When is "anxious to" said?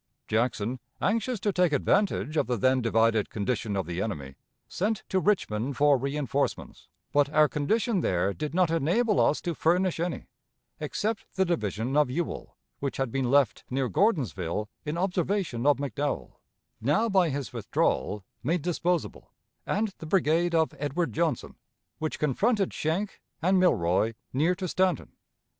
0.99-1.53